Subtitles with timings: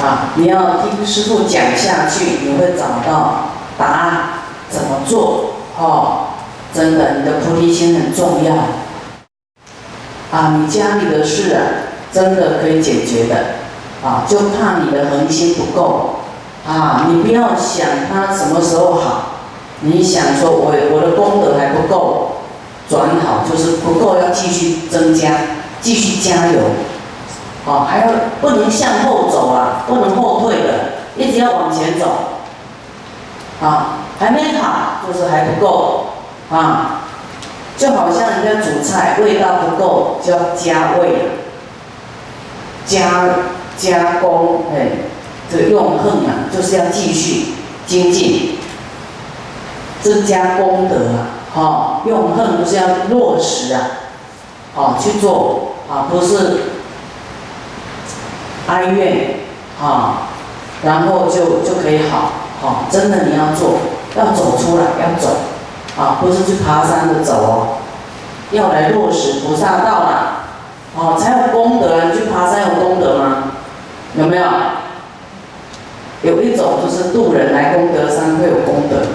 [0.00, 4.20] 啊，你要听师傅讲下去，你会找到答案，
[4.70, 5.54] 怎么做？
[5.76, 6.28] 哦，
[6.72, 8.54] 真的，你的菩提心很重要。
[10.30, 11.60] 啊，你家里的事啊，
[12.12, 13.34] 真的可以解决的。
[14.04, 16.20] 啊，就怕你的恒心不够。
[16.64, 19.22] 啊，你不要想他什么时候好，
[19.80, 22.36] 你想说我我的功德还不够，
[22.88, 25.32] 转好就是不够，要继续增加，
[25.80, 26.60] 继续加油。
[27.68, 28.06] 哦，还要
[28.40, 30.72] 不能向后走啊，不能后退的，
[31.18, 32.06] 一直要往前走。
[33.60, 36.06] 啊，还没好就是还不够
[36.50, 37.02] 啊，
[37.76, 41.28] 就好像人家煮菜味道不够，就要加味，
[42.86, 43.24] 加
[43.76, 44.88] 加工，哎，
[45.50, 47.54] 这个用恨啊，就是要继续
[47.86, 48.58] 精进，
[50.00, 51.20] 增加功德啊，
[51.52, 53.82] 好，用恨不是要落实啊，
[54.74, 56.77] 好去做啊，不是。
[58.68, 59.36] 哀怨，
[59.82, 60.28] 啊，
[60.84, 63.78] 然后就就可以好，好，真的你要做，
[64.14, 65.38] 要走出来，要走，
[65.98, 67.68] 啊，不是去爬山的走哦，
[68.52, 70.44] 要来落实菩萨道了，
[70.94, 72.04] 哦，才有功德啊！
[72.12, 73.52] 你去爬山有功德吗？
[74.14, 74.44] 有没有？
[76.22, 79.06] 有一种就是渡人来功德山会有功德，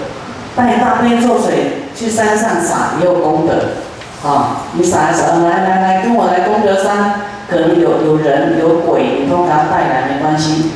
[0.56, 7.33] 带大杯做水去山上洒也有功德，啊，你洒一洒，来来来，跟我来功德山。
[7.50, 10.72] 可能有有人有鬼，你都给他带来没关系，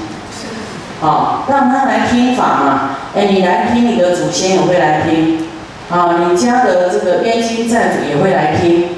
[1.00, 2.90] 好，让他来听法嘛。
[3.16, 5.48] 哎，你来听，你的祖先也会来听，
[5.90, 8.90] 啊，你家的这个冤亲债主也会来听，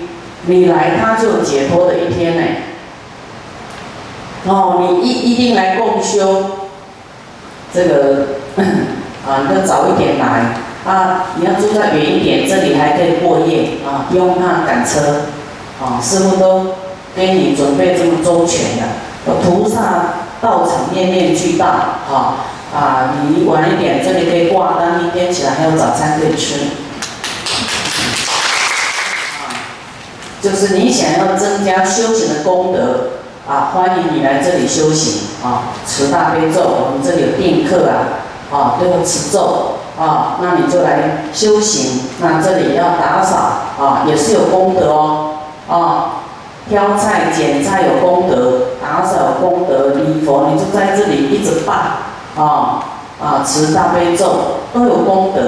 [0.46, 2.44] 你来他就解脱的一天呢。
[4.46, 6.52] 哦，你一一定来共修，
[7.74, 8.28] 这个
[9.28, 15.22] 啊，你要早一点来啊，你要住在远一点，这里还可以过夜啊，不用怕赶车，
[15.82, 16.66] 啊，师傅都。
[17.20, 18.84] 给你准备这么周全的，
[19.26, 21.66] 我菩萨道场面面俱到，
[22.10, 22.36] 哈
[22.74, 26.62] 啊，你晚一点这里可以挂单，明天起来还有早餐可以吃。
[30.42, 33.10] 就是你想要增加修行的功德，
[33.46, 43.36] 啊，欢迎你来这里修行，啊，持大悲咒，我们这里有定课啊，啊，都要持咒，啊，那你就来修行，那这里要打扫，
[43.78, 45.32] 啊，也是有功德哦，
[45.68, 46.16] 啊。
[46.70, 51.74] 挑菜捡菜有功德，打扫功德，礼佛你就在这里一直拜，
[52.40, 52.86] 啊
[53.20, 55.42] 啊持大悲咒都有功德，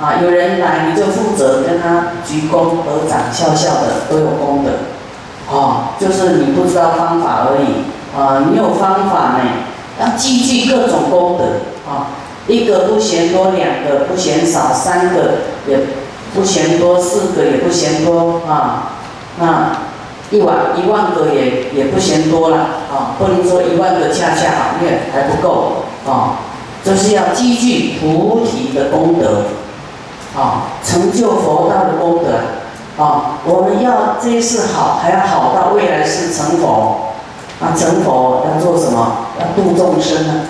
[0.00, 7.82] 啊有人来你就负责跟他鞠躬合掌笑笑的都有功德，啊就是你不知道方法而已，
[8.16, 9.40] 啊你有方法呢，
[10.00, 11.44] 要积聚各种功德，
[11.90, 12.06] 啊
[12.46, 15.78] 一个不嫌多，两个不嫌少，三个也
[16.32, 18.92] 不嫌多，四个也不嫌多，啊
[19.40, 19.90] 那。
[20.32, 22.56] 一万一万个也也不嫌多了
[22.90, 26.40] 啊，不能说一万个恰恰好，因为还不够啊，
[26.82, 29.44] 就是要积聚菩提的功德
[30.34, 33.38] 啊，成就佛道的功德啊。
[33.44, 37.12] 我们要这一世好，还要好到未来世成佛
[37.60, 37.76] 啊。
[37.76, 39.26] 成佛要做什么？
[39.38, 40.48] 要度众生啊。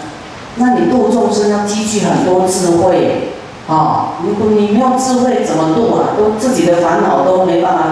[0.54, 3.32] 那你度众生要积聚很多智慧
[3.68, 4.14] 啊。
[4.22, 6.14] 如果你没有智慧，怎么度啊？
[6.16, 7.84] 都自己的烦恼都没办法。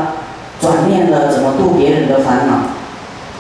[0.61, 2.55] 转念了，怎么度别人的烦恼？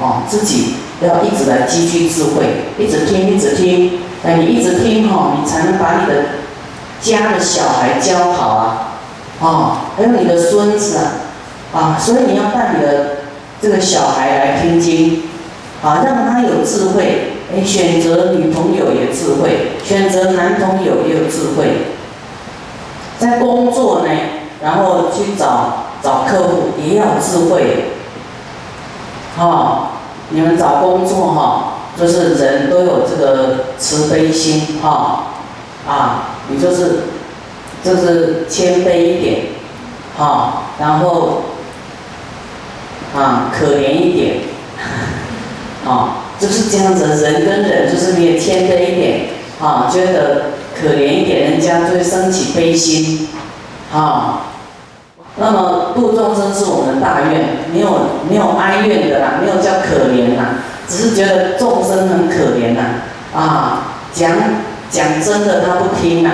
[0.03, 4.01] 哦，自己要一直来积聚智慧，一直听，一直听。
[4.25, 6.25] 哎，你一直听哈，你才能把你的
[7.03, 8.97] 家的小孩教好啊。
[9.41, 11.13] 哦，还有你的孙子啊，
[11.75, 13.17] 啊，所以你要带你的
[13.61, 15.25] 这个小孩来听经，
[15.83, 17.33] 啊，让他有智慧。
[17.55, 21.89] 哎，选择女朋友也智慧，选择男朋友也有智慧。
[23.19, 24.11] 在工作呢，
[24.63, 25.90] 然后去找。
[26.03, 27.91] 找客户也要智慧，
[29.37, 29.91] 哈，
[30.31, 35.25] 你们找工作哈，就是人都有这个慈悲心哈，
[35.87, 37.01] 啊，你就是
[37.85, 39.47] 就是谦卑一点，
[40.17, 41.43] 哈，然后
[43.15, 44.37] 啊可怜一点，
[45.87, 49.29] 啊，就是这样子，人跟人就是你也谦卑一点，
[49.61, 53.29] 啊，觉得可怜一点，人家就会升起悲心，
[53.93, 54.47] 啊。
[55.43, 57.89] 那么度众生是我们的大愿，没有
[58.29, 62.81] 没有哀怨的啦，没有叫可怜啦，只是觉得众生很可怜呐，
[63.35, 63.83] 啊，
[64.13, 64.31] 讲
[64.91, 66.31] 讲真的他不听呐，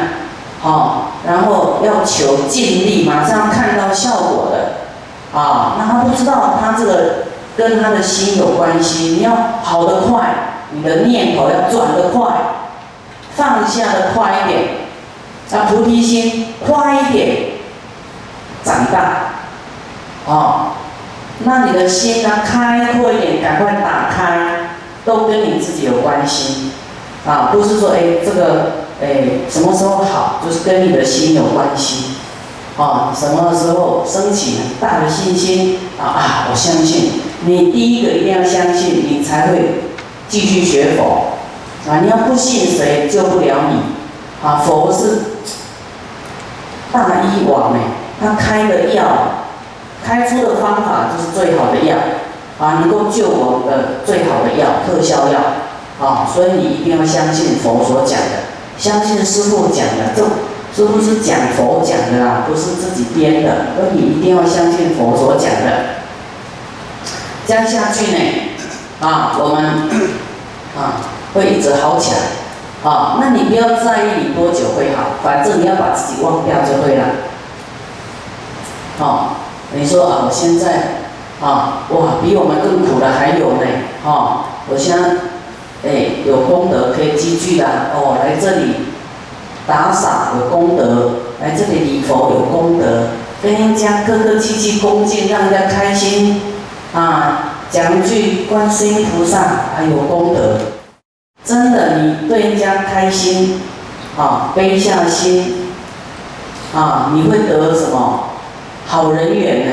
[0.61, 7.15] 好，然后要求尽力，马上看到效果的，啊，那他不知道他这个
[7.57, 9.31] 跟他的心有关系，你要
[9.63, 12.27] 好的快，你的念头要转得快，
[13.37, 14.63] 放下的快一点，
[15.53, 17.46] 啊，菩提心快一点。
[18.67, 18.99] 长大，
[20.27, 20.73] 哦，
[21.45, 22.41] 那你的心呢？
[22.45, 24.71] 开阔一点，赶快打开，
[25.05, 26.73] 都跟你自己有关系，
[27.25, 32.17] 啊，不是说哎这个哎什么时候好，就是跟你的心有关系，
[32.77, 39.83] 啊，什么时候升起很大的信心啊啊，我相信你第一个一定要相信，你才会
[40.29, 41.39] 继续学佛，
[41.89, 45.21] 啊，你要不信谁救不了你，啊，佛是
[46.93, 47.81] 大医王哎，
[48.21, 49.05] 他开的药。
[50.05, 51.97] 开出的方法就是最好的药，
[52.61, 55.41] 啊，能够救我们的最好的药，特效药，
[55.99, 58.47] 啊，所以你一定要相信佛所讲的，
[58.79, 60.23] 相信师父讲的，这
[60.73, 65.97] 师父是讲佛讲的啦，不是自己编的，所以你一定要相信佛所讲的。
[67.45, 68.19] 这样下去呢，
[69.01, 69.91] 啊，我们
[70.79, 71.03] 啊
[71.35, 77.07] 会一直好起来，啊，那你不要在意你多久会好，反正你要把自己忘掉就对了，
[78.99, 79.37] 啊。
[79.75, 81.03] 你说啊，我现在
[81.43, 83.67] 啊，哇，比我们更苦的还有呢，
[84.05, 85.11] 哈，我现在
[85.85, 88.87] 哎有功德可以积聚的，哦，来这里
[89.67, 91.11] 打扫有功德，
[91.43, 93.09] 来这里礼佛有功德，
[93.43, 96.41] 跟人家客客气气恭敬，让人家开心，
[96.95, 99.39] 啊，讲一句观世音菩萨
[99.77, 100.59] 还有功德，
[101.45, 103.61] 真的，你对人家开心，
[104.17, 105.67] 啊，悲下心，
[106.73, 108.21] 啊，你会得什么？
[108.89, 109.73] 好人缘呢，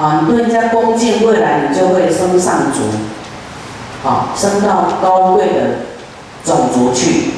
[0.00, 5.52] 啊，你对人家恭敬，未来你就会升上族，啊，升到高贵的
[6.44, 7.32] 种族去，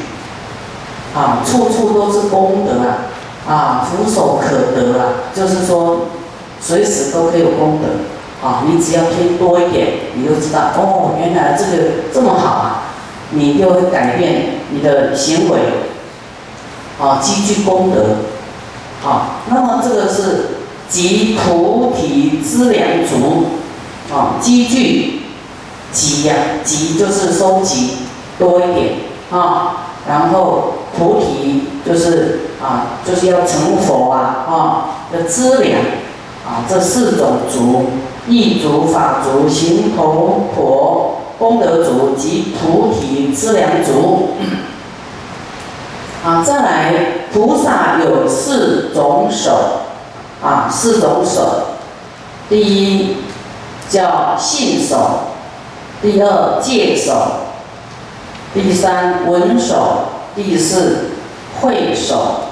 [1.15, 3.09] 啊，处处都是功德啊，
[3.49, 6.09] 啊，俯首可得啊，就是说，
[6.61, 11.83] 随时都可以有功德，啊，你只要听多一点，你就知道，哦，原来这个
[12.13, 12.83] 这么好啊，
[13.31, 15.59] 你就会改变你的行为，
[17.01, 18.17] 啊，积聚功德，
[19.09, 20.58] 啊，那么这个是。
[20.89, 23.45] 集菩提资粮足，
[24.11, 25.21] 啊，积聚，
[25.93, 27.91] 集呀，集就是收集
[28.39, 28.95] 多一点
[29.31, 35.81] 啊，然后菩提就是啊，就是要成佛啊，啊，的资粮，
[36.47, 37.85] 啊，这四种足，
[38.27, 44.31] 意足、法足、行头婆、功德足及菩提资粮足。
[46.25, 46.95] 啊，再来，
[47.33, 49.83] 菩萨有四种手。
[50.43, 51.63] 啊，四种手，
[52.49, 53.17] 第一
[53.91, 54.97] 叫信手，
[56.01, 57.13] 第二戒手，
[58.55, 61.11] 第三闻手，第四
[61.61, 62.45] 会手。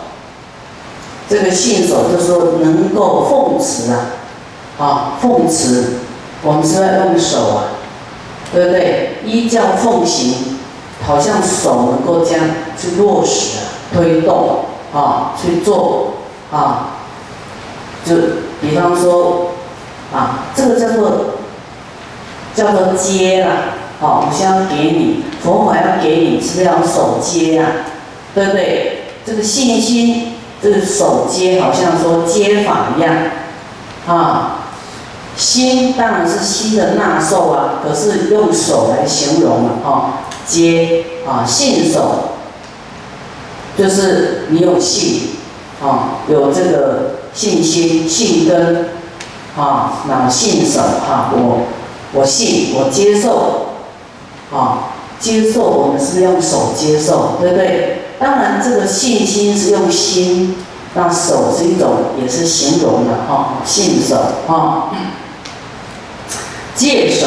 [1.28, 3.98] 这个信手就是说能够奉持啊，
[4.78, 5.98] 啊，奉持，
[6.42, 7.62] 我们是要用手啊，
[8.52, 9.18] 对不对？
[9.24, 10.58] 一叫奉行，
[11.06, 12.44] 好像手能够这样
[12.76, 13.58] 去落实，
[13.94, 16.14] 推动啊，去做
[16.50, 16.95] 啊。
[18.06, 18.14] 就
[18.60, 19.50] 比方说，
[20.14, 21.34] 啊，这个叫做
[22.54, 27.66] 叫做接啦，好，我先要给你，佛法要给你，是不是要手接啊，
[28.32, 29.06] 对不对？
[29.26, 33.12] 这个信心，这个手接，好像说接法一样，
[34.06, 34.58] 啊，
[35.36, 42.36] 心当然是心的纳受啊，可是用手来形容了，哈，接啊，信手，
[43.76, 45.30] 就是你有信，
[45.82, 47.16] 啊，有这个。
[47.36, 48.88] 信心、信根，
[49.58, 51.30] 啊，那信什啊？
[51.32, 51.66] 我
[52.14, 53.74] 我信，我接受，
[54.50, 54.88] 啊，
[55.20, 57.98] 接受，我们是用手接受，对不对？
[58.18, 60.56] 当然，这个信心是用心，
[60.94, 64.88] 那手是一种，也是形容的，哈，信手，哈。
[66.74, 67.26] 戒手，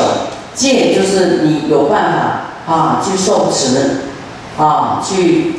[0.55, 2.13] 戒就是你有办
[2.67, 4.01] 法啊，去受持，
[4.57, 5.57] 啊，去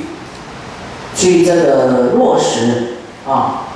[1.16, 2.96] 去这个落实，
[3.28, 3.66] 啊。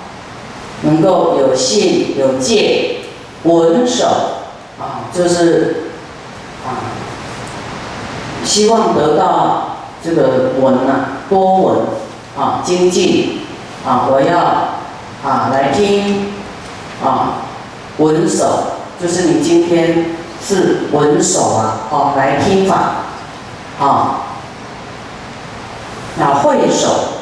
[0.85, 2.97] 能够有信有戒，
[3.45, 4.07] 稳守
[4.79, 5.91] 啊，就是
[6.67, 6.93] 啊，
[8.45, 11.77] 希望得到这个稳啊，多稳
[12.39, 13.41] 啊，精进
[13.87, 14.39] 啊，我要
[15.25, 16.33] 啊来听
[17.03, 17.45] 啊，
[17.99, 18.65] 稳守，
[19.01, 22.77] 就是你今天是稳守啊，哦，来听法
[23.81, 24.21] 啊，
[26.19, 27.14] 那会守。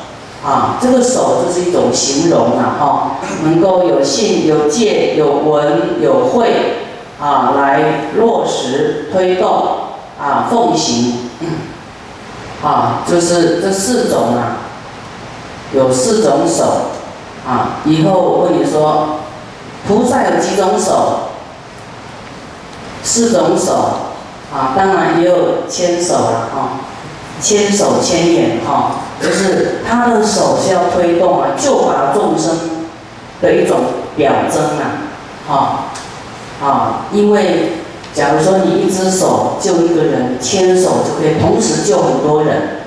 [0.45, 3.13] 啊，这个手就是一种形容啊，哈，
[3.45, 6.79] 能够有信、有戒、有闻、有慧，
[7.21, 9.49] 啊，来落实推动
[10.21, 11.31] 啊，奉行，
[12.61, 14.67] 啊，就是这四种啊，
[15.73, 16.65] 有四种手，
[17.47, 19.21] 啊，以后我问你说，
[19.87, 21.29] 菩萨有几种手？
[23.05, 23.75] 四种手，
[24.53, 26.69] 啊，当然也有牵手了，哈，
[27.41, 28.97] 牵手牵眼，哈。
[29.23, 32.59] 就是他的手是要推动啊，救拔众生
[33.41, 33.79] 的一种
[34.17, 35.15] 表征啊，
[35.49, 35.93] 啊
[36.63, 37.73] 啊，因为
[38.13, 42.83] 假如说你一只手救一个人，牵手就可以同时救很多人。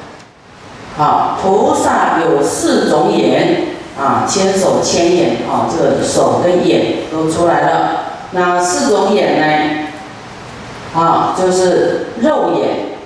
[0.97, 7.89] 好，菩萨有四种眼啊，牵手牵眼啊，这个手跟眼都出来了。
[8.31, 10.99] 那四种眼呢？
[10.99, 12.97] 啊，就是肉眼，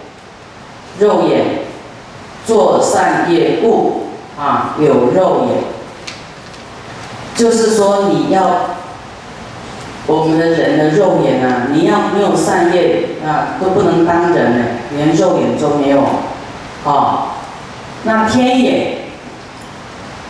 [1.00, 1.59] 肉眼
[2.50, 5.58] 做善业故啊，有肉眼。
[7.36, 8.75] 就是说你要。
[10.08, 14.65] 我们的人的肉眼啊，你要没有善业啊，都不能当人呢，
[14.96, 16.00] 连肉眼都没有，
[16.84, 17.36] 啊，
[18.06, 18.98] 那天眼，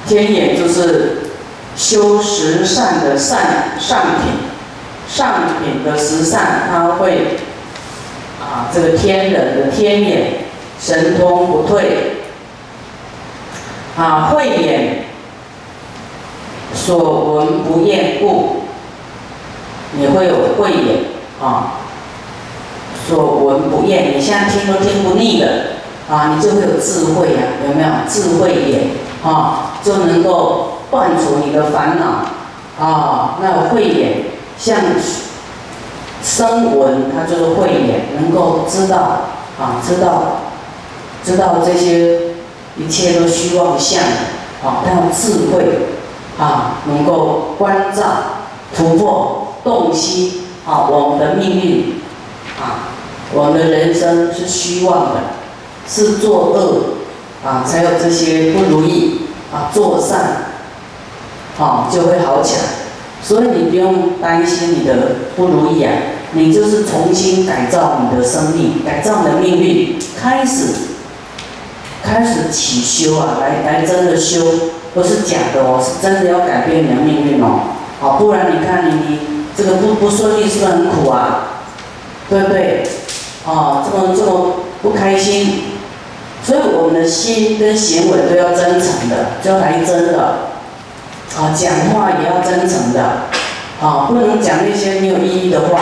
[0.06, 1.30] 天眼就是
[1.78, 4.34] 修十善的善上品，
[5.08, 7.38] 上品的十善，它会
[8.42, 10.32] 啊，这个天人的天眼，
[10.78, 12.09] 神通不退，
[14.00, 15.04] 啊，慧眼，
[16.74, 18.62] 所闻不厌故。
[19.92, 21.04] 你会有慧眼
[21.42, 21.74] 啊，
[23.06, 25.48] 所闻不厌，你现在听都听不腻的
[26.10, 28.92] 啊，你就会有智慧呀，有没有智慧眼
[29.22, 33.40] 啊，就能够断除你的烦恼啊。
[33.42, 34.26] 那慧眼
[34.58, 34.78] 像
[36.24, 38.98] 声闻，它就是慧眼，能够知道
[39.60, 40.42] 啊，知道
[41.26, 42.29] 知道这些
[42.80, 44.02] 一切都虚妄相
[44.64, 45.88] 啊，但智慧
[46.40, 48.04] 啊，能够关照
[48.76, 49.46] 突破。
[49.62, 51.96] 洞悉啊，我们的命运
[52.62, 52.96] 啊，
[53.34, 55.20] 我们的人生是虚妄的，
[55.86, 60.54] 是作恶啊，才有这些不如意啊，做善
[61.60, 62.62] 啊就会好起来。
[63.22, 64.94] 所以你不用担心你的
[65.36, 65.92] 不如意啊，
[66.32, 70.68] 你就是重新改造你的生命，改造你的命运，开始
[72.10, 74.42] 开始起修啊，来来真的修，
[74.96, 77.60] 不是假的哦，是真的要改变你的命运哦，
[78.02, 79.20] 好，不然你看你。
[79.58, 81.50] 这个不不顺利是不是很苦啊？
[82.30, 82.88] 对不对？
[83.46, 85.64] 啊，这么这么不开心，
[86.42, 90.18] 所以我们的心跟行为都要真诚的，就要来真的。
[91.38, 93.04] 啊，讲话也要真诚的，
[93.82, 95.82] 啊，不能讲那些没有意义的话，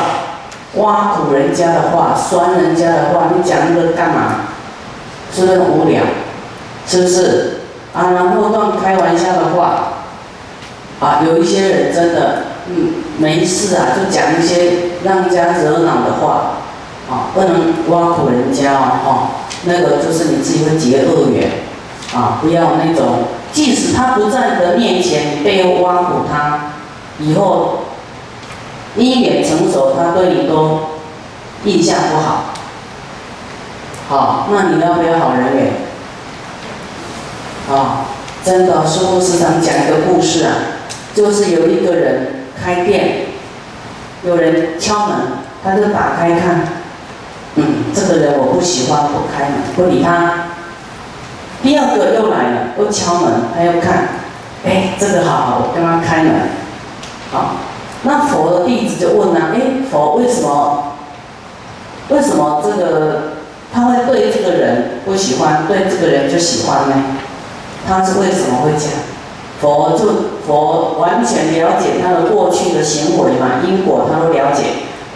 [0.78, 4.40] 挖苦人家的话，酸人家的话，你讲那个干嘛？
[5.34, 6.04] 是不是很无聊？
[6.88, 7.60] 是不是？
[7.94, 9.94] 啊，然后乱开玩笑的话，
[11.00, 12.44] 啊，有一些人真的。
[12.70, 16.58] 嗯，没事啊，就讲一些让人家惹恼的话，
[17.10, 19.30] 啊，不能挖苦人家哦，哈，
[19.64, 21.50] 那个就是你自己会结恶缘，
[22.14, 23.20] 啊，不要那种，
[23.54, 26.74] 即使他不在你的面前，你背后挖苦他，
[27.22, 27.86] 以后
[28.98, 30.82] 一眼成熟，他对你都
[31.64, 32.44] 印象不好，
[34.08, 35.74] 好，那你要不要好人缘？
[37.70, 38.06] 啊，
[38.44, 40.54] 真的，师傅时常讲一个故事啊，
[41.14, 42.28] 就是有一个人。
[42.60, 43.28] 开店，
[44.24, 45.16] 有人敲门，
[45.64, 46.68] 他就打开看，
[47.54, 50.48] 嗯，这个人我不喜欢，不开门，不理他。
[51.62, 54.08] 第二个又来了，又敲门，他又看，
[54.66, 56.34] 哎，这个好，我跟他开门。
[57.32, 57.58] 好，
[58.02, 59.62] 那佛的弟子就问他，哎，
[59.92, 60.94] 佛为什么？
[62.10, 63.34] 为什么这个
[63.74, 66.96] 他会对这个人不喜欢，对这个人就喜欢呢？
[67.88, 68.94] 他是为什么会这样？
[69.62, 70.38] 佛就。
[70.48, 74.64] 佛完全了解他的过去的行为嘛，因果他都了解。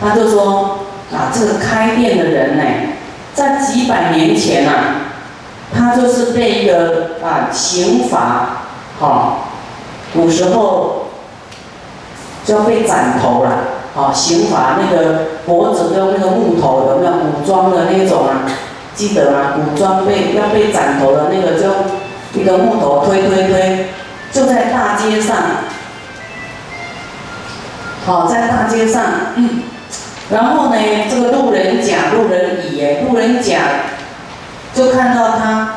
[0.02, 0.80] 他就说
[1.10, 2.64] 啊，这个开店的人呢，
[3.34, 4.72] 在几百年前呐，
[5.74, 8.64] 他就是被一个啊刑罚，
[9.00, 9.38] 哈，
[10.14, 11.06] 古时候
[12.44, 13.52] 就要被斩头了，
[13.96, 18.44] 啊，刑罚那个脖子用那个木头有没有武装的那种啊？
[18.96, 19.56] 记得吗？
[19.58, 21.70] 武装被要被斩头的那个就
[22.40, 23.86] 一个木头推推推。
[24.34, 25.36] 就在大街上，
[28.06, 29.04] 好，在大街上，
[29.36, 29.64] 嗯，
[30.30, 30.78] 然后呢，
[31.10, 33.58] 这个路人甲、路人乙，路人甲
[34.74, 35.74] 就看到他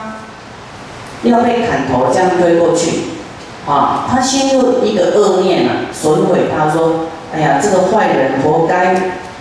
[1.24, 3.00] 要被砍头，这样推过去，
[3.66, 8.94] 啊，他心入一个恶念啊，损毁，他说，哎呀，这个坏人活该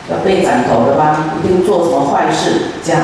[0.10, 3.02] 要被斩头的吧，一定做什么坏事，这样，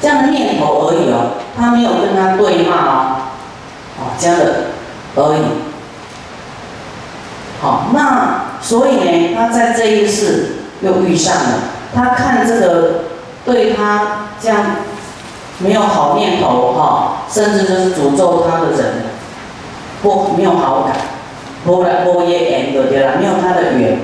[0.00, 3.16] 这样的念头而已哦，他没有跟他对骂哦，
[3.98, 4.44] 哦，这样的。
[5.16, 5.42] 而已，
[7.60, 11.54] 好，那所以呢，他在这一世又遇上了，
[11.92, 13.06] 他看这个
[13.44, 14.58] 对他这样
[15.58, 19.02] 没有好念头哈，甚至就是诅咒他的人，
[20.00, 20.94] 不没有好感，
[21.64, 23.98] 不来不耶缘的对了，没有他的缘，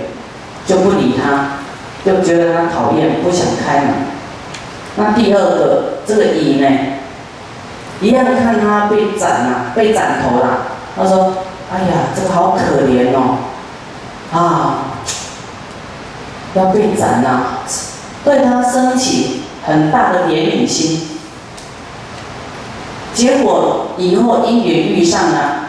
[0.66, 1.58] 就不理他，
[2.04, 3.94] 就觉得他讨厌，不想开门。
[4.96, 6.68] 那第二个这个乙呢，
[8.00, 10.68] 一样看他被斩了，被斩头了。
[10.96, 11.34] 他说
[11.70, 13.38] ：“哎呀，这个好可怜哦，
[14.32, 14.96] 啊，
[16.54, 17.58] 要被斩呐，
[18.24, 21.18] 对他升起很大的怜悯心。
[23.12, 25.66] 结果以后因缘遇上了，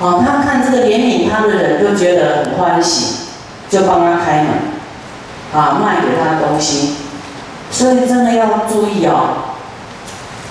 [0.00, 3.19] 哦，他看这个怜悯他的人就觉得很欢喜，
[3.70, 4.48] 就帮他开门，
[5.54, 6.96] 啊，卖给他东西。
[7.70, 9.54] 所以真的要注意哦，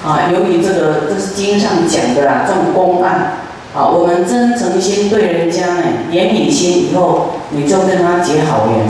[0.04, 3.34] 啊，由于这个这是经上讲的啦，这种公案，
[3.76, 8.90] 啊，我们真诚心对人家呢，怜悯心以后，你就跟他结好缘。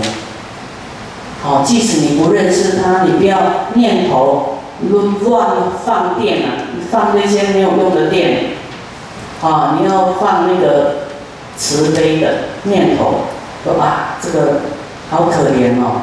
[1.44, 3.38] 好，即使你不认识他，你不要
[3.74, 4.56] 念头。
[4.90, 5.48] 乱乱
[5.86, 6.64] 放电啊！
[6.90, 8.52] 放那些没有用的电，
[9.44, 11.00] 啊，你要放那个
[11.58, 12.28] 慈悲的
[12.64, 13.16] 念头，
[13.64, 14.62] 说啊，这个
[15.10, 16.02] 好可怜哦，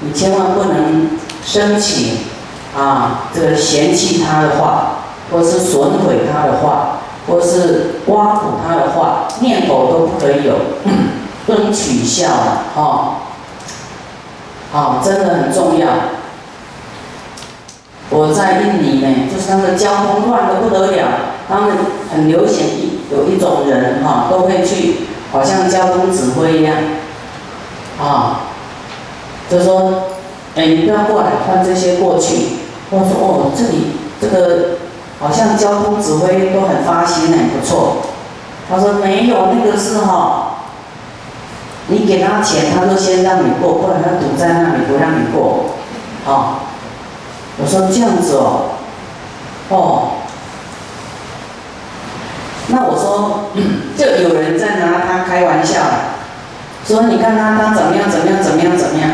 [0.00, 1.10] 你千万不能
[1.44, 2.18] 升起
[2.76, 4.98] 啊，这个嫌弃他的话，
[5.30, 10.54] 或是损毁他的话，或是挖苦他的话，念头都不可以有，
[11.46, 13.14] 不能取笑啊，哦，
[14.72, 15.88] 好，真的很重要。
[18.08, 21.08] 我在印尼呢，就是那个交通乱的不得了，
[21.48, 21.76] 他们
[22.12, 24.96] 很流行一有一种人哈，都会去，
[25.32, 26.76] 好像交通指挥一样，
[28.00, 28.40] 啊，
[29.50, 30.04] 就说，
[30.54, 32.56] 哎，你不要过来，换这些过去。
[32.90, 34.76] 我说哦，这里这个
[35.18, 37.96] 好像交通指挥都很发心很，不错。
[38.68, 40.56] 他说没有，那个是哈，
[41.88, 45.66] 你给他钱，他就先让你过，不然他堵在那里不让你过，
[46.26, 46.60] 啊。
[47.58, 48.76] 我说这样子哦，
[49.70, 50.08] 哦，
[52.68, 53.50] 那我说
[53.96, 55.80] 就有人在拿他开玩笑，
[56.86, 59.10] 说你看他他怎么样怎么样怎么样怎么样，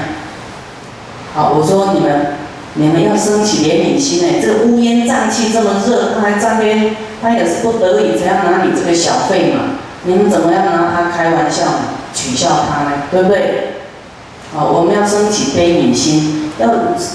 [1.34, 2.38] 好，我说你们
[2.74, 11.64] 你们要升起怜悯心呢，这乌烟瘴气这么热，他还在那边，他也是不得已才要拿你这个小费嘛，你们怎么样拿他开玩笑，
[12.14, 13.02] 取笑他呢？
[13.10, 13.74] 对不对？
[14.54, 16.41] 好，我们要升起悲悯心。
[16.62, 16.68] 要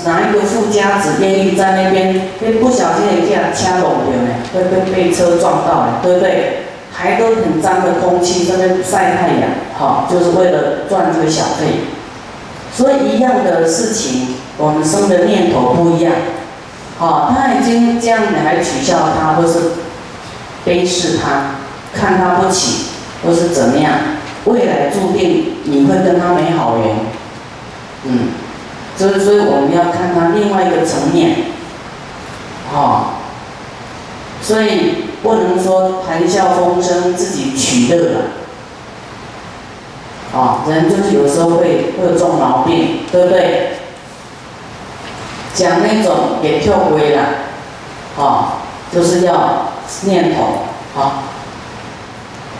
[0.05, 6.63] 拿一个富家子愿意在那边，被不小心一下掐拢掉呢，会被被车撞到，对不对？
[6.91, 11.81] 还都很脏的空气在那晒太阳，好，就是为了赚这个小费。
[12.73, 16.13] 所以一样的事情，我们生的念头不一样，
[16.97, 19.73] 好，他已经这样，你还取笑他，或是
[20.65, 21.55] 卑视他，
[21.93, 22.87] 看他不起，
[23.23, 23.93] 或是怎么样？
[24.45, 26.95] 未来注定你会跟他没好缘，
[28.05, 28.29] 嗯。
[28.97, 31.35] 所以，所以我们要看他另外一个层面，
[32.73, 33.13] 哦，
[34.41, 38.21] 所以不能说谈笑风生，自己取乐了，
[40.33, 43.73] 哦，人就是有时候会会有这种毛病，对不对？
[45.53, 47.23] 讲那种也跳归了，
[48.17, 48.53] 哦，
[48.91, 49.73] 就是要
[50.05, 51.23] 念头，啊，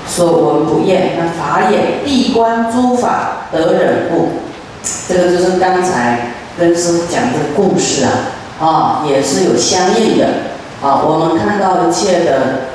[0.07, 4.46] 说闻不厌，那法眼闭关诸法得忍故。
[5.07, 8.11] 这个就是刚才跟师傅讲的故事啊，
[8.59, 10.25] 啊，也是有相应的
[10.81, 11.01] 啊。
[11.03, 12.67] 我们看到一切的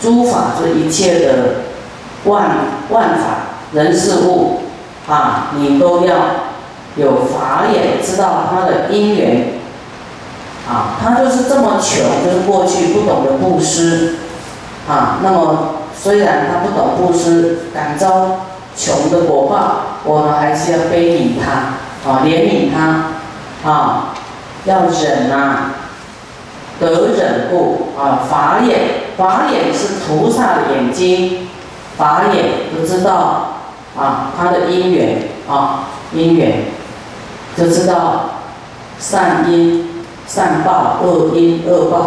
[0.00, 1.34] 诸法，就一切的
[2.24, 2.50] 万
[2.90, 4.60] 万法人事物
[5.08, 6.16] 啊，你都要
[6.96, 9.48] 有法眼，知道它的因缘
[10.68, 10.96] 啊。
[11.02, 14.16] 他就是这么穷，就是过去不懂得布施
[14.88, 15.18] 啊。
[15.22, 18.46] 那么虽然他不懂布施，感召。
[18.76, 24.14] 穷的果报，我们还是要悲悯他，啊，怜悯他，啊，
[24.64, 25.72] 要忍啊，
[26.78, 28.78] 得忍故，啊，法眼，
[29.18, 31.48] 法眼是菩萨的眼睛，
[31.98, 33.56] 法眼都知道，
[33.98, 36.64] 啊，他的因缘，啊，因缘，
[37.56, 38.30] 就知道
[38.98, 41.98] 善因善报，恶因恶报，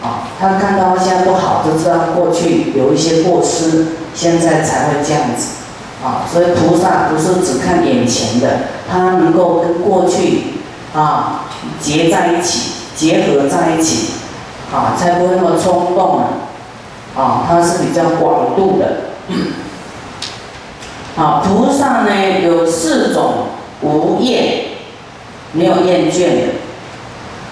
[0.00, 5.57] 啊，他看到现在不好，就知道过去有一些过失，现在才会这样子。
[6.04, 10.44] 啊，所以菩萨不是只看眼前的，他能够跟过去
[10.94, 11.44] 啊
[11.80, 14.12] 结在一起，结合在一起，
[14.72, 16.24] 啊，才不会那么冲动啊。
[17.16, 19.08] 啊，他是比较广度的。
[21.16, 23.46] 啊，菩萨呢有四种
[23.80, 24.66] 无厌，
[25.50, 26.42] 没有厌倦的。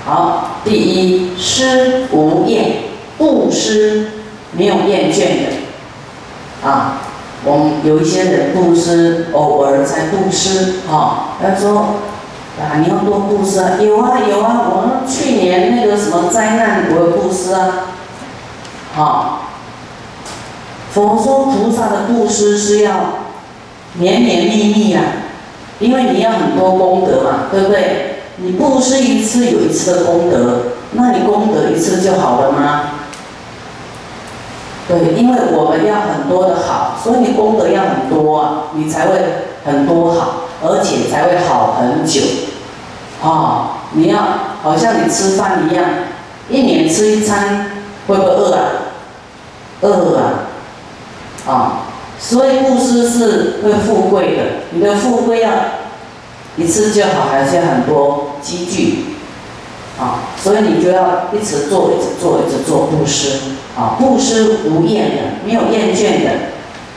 [0.04, 2.76] 好，第一施无厌，
[3.18, 4.12] 布施
[4.52, 6.68] 没有厌倦的。
[6.68, 6.98] 啊。
[7.44, 11.36] 我们有一些人布施，偶尔才布施，哈。
[11.40, 11.96] 他说，
[12.58, 13.72] 啊，你要多布施啊。
[13.80, 17.88] 有啊有啊，我们去年那个什么灾难，我有布施啊，
[18.94, 19.42] 好。
[20.92, 22.92] 佛说菩萨的布施是要
[23.94, 25.02] 绵绵密密啊，
[25.78, 28.16] 因为你要很多功德嘛，对不对？
[28.38, 32.95] 你布施一次有一次的功德，那你功德一次就好了吗？
[34.88, 39.18] 对，因为我们要很多的好，所以你功德要很多啊，你才会
[39.64, 42.20] 很多好，而且才会好很久。
[43.20, 44.18] 啊，你要
[44.62, 45.84] 好像你吃饭一样，
[46.48, 47.70] 一年吃一餐，
[48.06, 48.62] 会不会饿啊？
[49.80, 50.22] 饿啊，
[51.48, 51.72] 啊，
[52.20, 54.42] 所以布施是会富贵的。
[54.70, 55.50] 你的富贵要
[56.56, 59.15] 一次就好，还是很多积聚？
[59.98, 63.38] 啊，所以你就要一直做，一直做，一直做布施。
[63.76, 66.30] 啊，布施无厌的，没有厌倦的。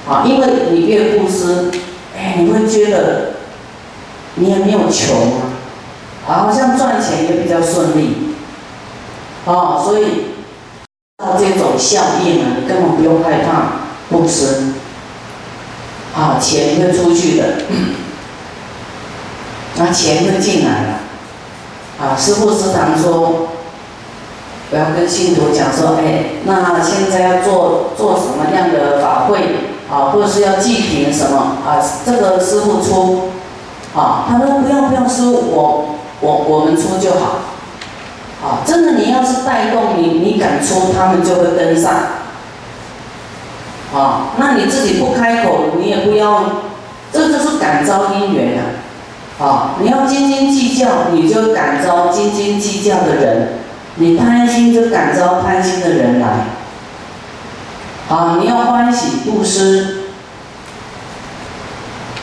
[0.08, 1.72] 啊，因为你越布施，
[2.18, 3.34] 哎，你会觉得
[4.36, 5.34] 你也没有穷
[6.28, 8.36] 啊，好像赚钱也比较顺利。
[9.46, 10.26] 啊，所以
[11.18, 14.74] 到这种效应呢，你根本不用害怕布施。
[16.16, 17.46] 啊，钱会出去的，
[19.78, 21.00] 那钱会进来了。
[22.02, 23.50] 啊，师父时常说，
[24.72, 29.40] 我要跟信徒讲说，哎，那现在要做做什么样的法会
[29.92, 31.84] 啊，或者是要祭品什么啊？
[32.06, 33.32] 这个师父出，
[33.94, 37.40] 啊，他说不要不要，师父我我我们出就好，
[38.48, 41.92] 啊，真的你要是带动你你敢出，他们就会跟上，
[43.94, 46.44] 啊，那你自己不开口，你也不要，
[47.12, 48.79] 这就是感召因缘啊。
[49.40, 53.48] 啊，你要斤斤计较，你就感召斤斤计较的人；
[53.96, 56.28] 你贪心就感召贪心的人来。
[58.10, 60.00] 啊，你要欢喜布施，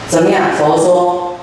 [0.09, 0.50] 怎么样？
[0.59, 1.38] 佛说，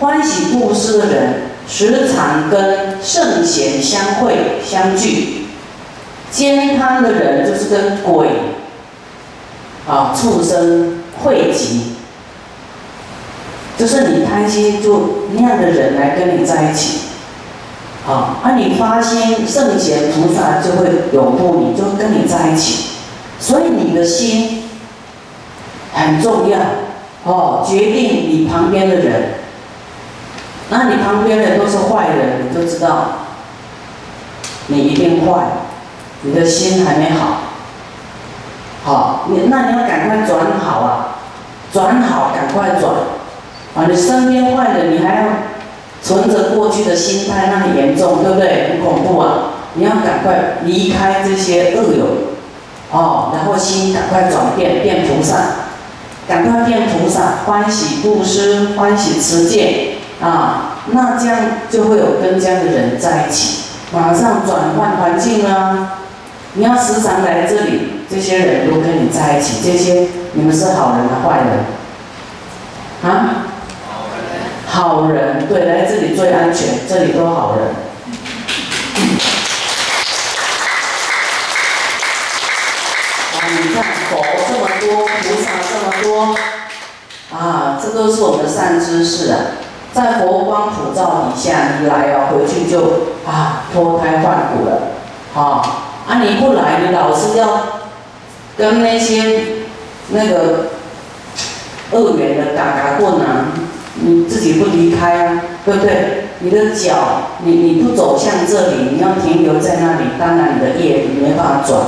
[0.00, 5.46] 欢喜布施的人，时常跟圣贤相会相聚；
[6.32, 8.28] 兼贪的人，就是跟鬼、
[9.86, 11.95] 啊畜生汇集。
[13.78, 17.00] 就是你贪心，就那样的人来跟你在一起，
[18.06, 22.92] 好，那，你发心，圣贤菩萨就会拥护你，就跟你在一起。
[23.38, 24.62] 所以你的心
[25.92, 26.58] 很重要，
[27.24, 29.34] 哦，决定你旁边的人。
[30.70, 33.08] 那你旁边的都是坏人，你就知道
[34.68, 35.48] 你一定坏，
[36.22, 37.42] 你的心还没好。
[38.84, 41.18] 好，你那你要赶快转好啊，
[41.72, 42.94] 转好，赶快转。
[43.76, 45.26] 啊，你身边坏人，你还要
[46.02, 48.70] 存着过去的心态，那很严重，对不对？
[48.70, 49.52] 很恐怖啊！
[49.74, 52.06] 你要赶快离开这些恶友，
[52.90, 55.36] 哦，然后心赶快转变，变菩萨，
[56.26, 61.36] 赶快变菩萨，欢喜布施，欢喜持戒，啊，那这样
[61.68, 65.98] 就会有跟这样的人在一起，马上转换环境啊！
[66.54, 73.12] 你要时常来这里，这些人都跟你在一起，这些你们是好人还是坏人？
[73.12, 73.42] 啊？
[74.76, 77.68] 好人，对，来这里最安全，这里都好人。
[83.32, 86.36] 啊，你看佛这么多，菩萨这么多，
[87.34, 89.38] 啊，这都是我们的善知识啊，
[89.94, 92.80] 在佛光普照底下，你来啊，回去就
[93.26, 94.92] 啊脱胎换骨了，
[95.34, 95.64] 啊，
[96.06, 97.62] 啊你不来，你老是要
[98.58, 99.40] 跟那些
[100.10, 100.66] 那个
[101.92, 103.46] 恶缘的嘎嘎棍啊。
[104.00, 106.24] 你自己不离开啊，对不对？
[106.40, 111.80] 你的脚，你你不走向这里，你要停留在那里，当然你的业你没办法转，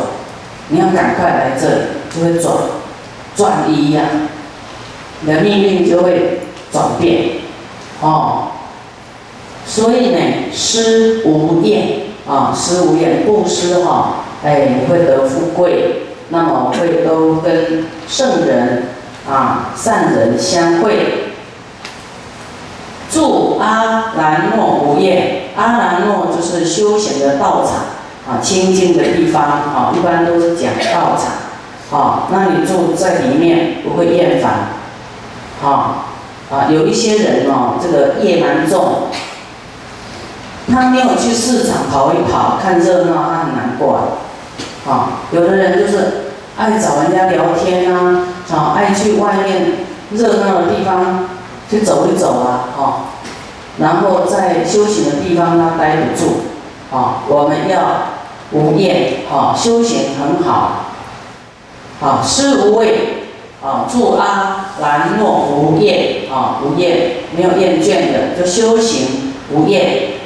[0.68, 1.82] 你要赶快来这里，
[2.14, 2.54] 就会转，
[3.36, 4.02] 转移呀，
[5.20, 6.40] 你的命运就会
[6.72, 7.28] 转变，
[8.00, 8.52] 哦。
[9.66, 10.18] 所以呢，
[10.50, 18.84] 施无厌啊，施无厌，布施哈，哎，你会得富贵，那么会都跟圣人
[19.30, 21.27] 啊、善人相会。
[23.10, 27.74] 住阿兰若不厌，阿兰若就是修行的道场
[28.28, 32.28] 啊，清净的地方啊，一般都是讲道场啊。
[32.30, 34.68] 那你住在里面不会厌烦
[35.64, 36.04] 啊
[36.50, 36.68] 啊。
[36.70, 39.08] 有一些人哦，这个业蛮重，
[40.70, 44.18] 他没有去市场跑一跑看热闹，他很难过
[44.86, 45.22] 啊。
[45.32, 46.24] 有的人就是
[46.58, 49.78] 爱找人家聊天啊，啊，爱去外面
[50.12, 51.37] 热闹的地方。
[51.70, 52.94] 就走一走啊，哦，
[53.78, 56.40] 然后在修行的地方呢待不住，
[56.90, 57.80] 啊，我们要
[58.52, 60.86] 无厌，啊，修行很好，
[62.00, 63.26] 啊，施无畏，
[63.62, 70.17] 啊，住阿兰若无厌，啊，无厌没有厌倦的，就修行无厌，